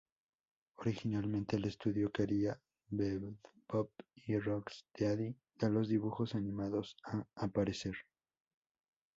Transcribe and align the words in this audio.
Originalmente, 0.77 1.57
el 1.57 1.65
estudio 1.65 2.11
quería 2.11 2.59
Bebop 2.89 3.91
y 4.15 4.35
Rocksteady, 4.39 5.35
de 5.59 5.69
los 5.69 5.89
dibujos 5.89 6.33
animados, 6.33 6.97
a 7.05 7.23
aparecer. 7.35 7.93